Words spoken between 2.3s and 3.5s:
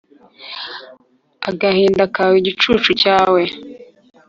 igicucu cyawe,